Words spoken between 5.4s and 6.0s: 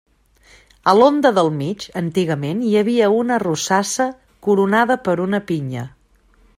pinya.